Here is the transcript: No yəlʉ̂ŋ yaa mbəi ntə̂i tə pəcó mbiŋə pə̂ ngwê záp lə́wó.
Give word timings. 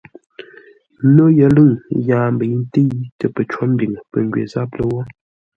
No 1.13 1.23
yəlʉ̂ŋ 1.37 1.71
yaa 2.07 2.27
mbəi 2.33 2.51
ntə̂i 2.61 2.85
tə 3.19 3.25
pəcó 3.35 3.61
mbiŋə 3.71 3.99
pə̂ 4.11 4.19
ngwê 4.25 4.43
záp 4.51 4.71
lə́wó. 4.77 4.99